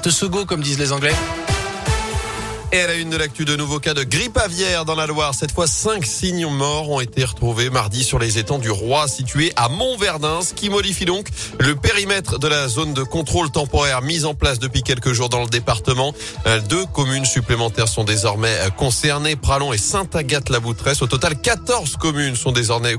[0.00, 1.14] Tesego, comme disent les Anglais.
[2.70, 5.34] Et à la une de l'actu, de nouveaux cas de grippe aviaire dans la Loire.
[5.34, 9.54] Cette fois, cinq signes morts ont été retrouvés mardi sur les étangs du Roi, situé
[9.56, 11.28] à Montverdun, ce qui modifie donc
[11.58, 15.40] le périmètre de la zone de contrôle temporaire mise en place depuis quelques jours dans
[15.40, 16.12] le département.
[16.46, 21.00] Euh, deux communes supplémentaires sont désormais euh, concernées, Pralon et Sainte-Agathe-la-Boutresse.
[21.00, 22.96] Au total, 14 communes sont désormais,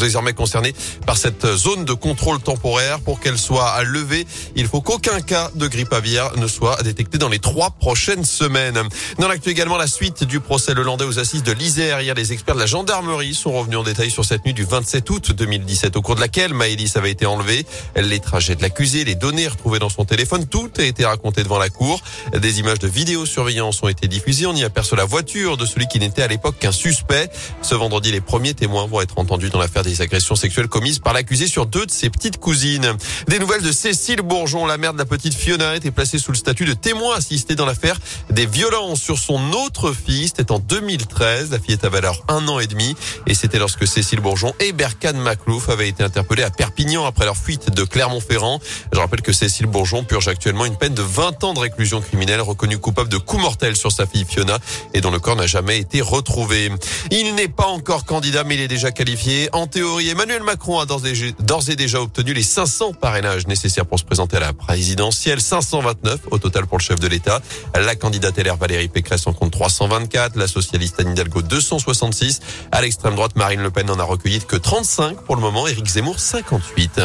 [0.00, 0.74] désormais concernées
[1.06, 2.98] par cette zone de contrôle temporaire.
[2.98, 4.26] Pour qu'elle soit levée,
[4.56, 8.82] il faut qu'aucun cas de grippe aviaire ne soit détecté dans les trois prochaines semaines.
[9.18, 12.00] Dans l'actu également, la suite du procès Lelandais aux assises de l'Isère.
[12.00, 15.10] Hier, les experts de la gendarmerie sont revenus en détail sur cette nuit du 27
[15.10, 17.66] août 2017, au cours de laquelle Maëlys avait été enlevée.
[17.94, 21.58] Les trajets de l'accusé, les données retrouvées dans son téléphone, tout a été raconté devant
[21.58, 22.00] la cour.
[22.34, 24.46] Des images de vidéosurveillance ont été diffusées.
[24.46, 27.28] On y aperçoit la voiture de celui qui n'était à l'époque qu'un suspect.
[27.60, 31.12] Ce vendredi, les premiers témoins vont être entendus dans l'affaire des agressions sexuelles commises par
[31.12, 32.96] l'accusé sur deux de ses petites cousines.
[33.28, 36.38] Des nouvelles de Cécile Bourgeon, la mère de la petite Fiona, été placée sous le
[36.38, 37.98] statut de témoin assisté dans l'affaire
[38.30, 40.28] des violences sur son autre fille.
[40.28, 41.50] C'était en 2013.
[41.50, 42.94] La fille est à valeur un an et demi.
[43.26, 47.36] Et c'était lorsque Cécile Bourgeon et Berkane Maclouf avaient été interpellés à Perpignan après leur
[47.36, 48.60] fuite de Clermont-Ferrand.
[48.92, 52.40] Je rappelle que Cécile Bourgeon purge actuellement une peine de 20 ans de réclusion criminelle
[52.40, 54.58] reconnue coupable de coup mortel sur sa fille Fiona
[54.94, 56.70] et dont le corps n'a jamais été retrouvé.
[57.10, 59.48] Il n'est pas encore candidat mais il est déjà qualifié.
[59.52, 64.04] En théorie, Emmanuel Macron a d'ores et déjà obtenu les 500 parrainages nécessaires pour se
[64.04, 65.40] présenter à la présidentielle.
[65.40, 67.40] 529 au total pour le chef de l'État.
[67.74, 72.40] La candidate LR Valérie Pécresse en compte 324, la socialiste Anne Hidalgo 266.
[72.70, 75.86] À l'extrême droite, Marine Le Pen n'en a recueilli que 35 pour le moment, Éric
[75.86, 77.00] Zemmour 58.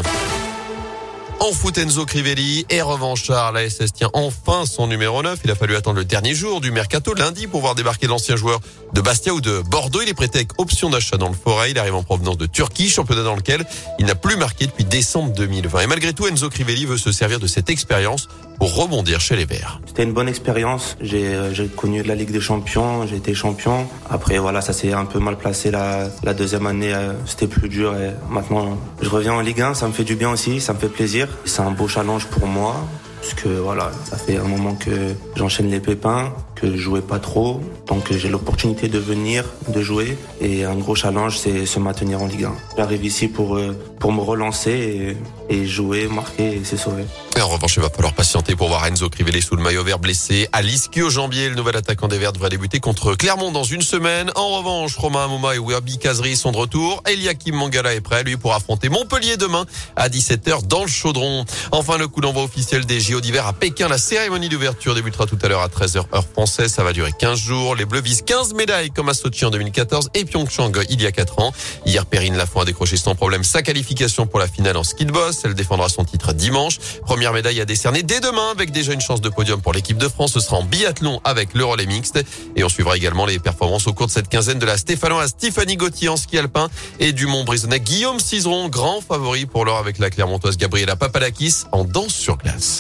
[1.48, 3.54] En foot, Enzo Crivelli est revanchard.
[3.54, 5.40] La SS tient enfin son numéro 9.
[5.46, 8.60] Il a fallu attendre le dernier jour du mercato lundi pour voir débarquer l'ancien joueur
[8.92, 10.02] de Bastia ou de Bordeaux.
[10.02, 11.72] Il est prêté avec option d'achat dans le forêt.
[11.72, 13.66] Il arrive en provenance de Turquie, championnat dans lequel
[13.98, 15.80] il n'a plus marqué depuis décembre 2020.
[15.80, 19.46] Et malgré tout, Enzo Crivelli veut se servir de cette expérience pour rebondir chez les
[19.46, 19.80] Verts.
[19.86, 20.98] C'était une bonne expérience.
[21.00, 23.88] J'ai euh, connu la Ligue des Champions, j'ai été champion.
[24.10, 26.94] Après, voilà, ça s'est un peu mal placé la, la deuxième année.
[26.94, 29.76] Euh, c'était plus dur et maintenant, je reviens en Ligue 1.
[29.76, 31.28] Ça me fait du bien aussi, ça me fait plaisir.
[31.46, 32.76] C'est un beau challenge pour moi.
[33.22, 37.20] Parce que voilà, ça fait un moment que j'enchaîne les pépins que je jouais pas
[37.20, 37.62] trop.
[37.88, 40.18] Donc j'ai l'opportunité de venir, de jouer.
[40.42, 42.54] Et un gros challenge, c'est se maintenir en Ligue 1.
[42.78, 45.18] J'arrive ici pour, euh, pour me relancer
[45.50, 47.06] et, jouer, marquer et c'est sauver.
[47.36, 50.00] Et en revanche, il va falloir patienter pour voir Enzo Crivelli sous le maillot vert
[50.00, 50.50] blessé.
[50.52, 54.32] À l'ischio jambier, le nouvel attaquant des Verts devrait débuter contre Clermont dans une semaine.
[54.36, 57.04] En revanche, Romain Amouma et Wabi Kazri sont de retour.
[57.08, 59.66] Eliakim Mangala est prêt, lui, pour affronter Montpellier demain
[59.96, 61.46] à 17h dans le Chaudron.
[61.72, 63.88] Enfin, le coup d'envoi officiel des JO d'hiver à Pékin.
[63.88, 67.76] La cérémonie d'ouverture débutera tout à l'heure à 13h heure Ça va durer 15 jours.
[67.76, 71.12] Les Bleus visent 15 médailles comme à Sochi en 2014 et Pyeongchang il y a
[71.12, 71.52] 4 ans.
[71.86, 75.12] Hier, Perrine Lafont a décroché sans problème sa qualification pour la finale en ski de
[75.12, 75.42] boss.
[75.44, 76.80] Elle défendra son titre dimanche.
[77.06, 80.08] Première médaille à décerner dès demain avec déjà une chance de podium pour l'équipe de
[80.08, 80.34] France.
[80.34, 82.20] Ce sera en biathlon avec le relais mixte.
[82.56, 84.78] Et on suivra également les performances au cours de cette quinzaine de la
[85.20, 86.70] à Stéphanie Gauthier en ski alpin
[87.00, 91.84] et du Mont-Brisonnais Guillaume Cizeron, grand favori pour l'heure avec la Clermontoise Gabriela Papadakis en
[91.84, 92.80] danse sur glace.